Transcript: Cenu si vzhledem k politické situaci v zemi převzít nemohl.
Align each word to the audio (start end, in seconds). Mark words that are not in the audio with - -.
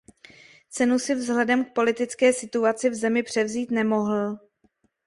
Cenu 0.69 0.97
si 0.99 1.15
vzhledem 1.15 1.65
k 1.65 1.73
politické 1.73 2.33
situaci 2.33 2.89
v 2.89 2.95
zemi 2.95 3.23
převzít 3.23 3.71
nemohl. 3.71 4.39